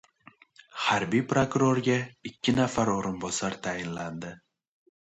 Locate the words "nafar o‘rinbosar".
2.63-3.63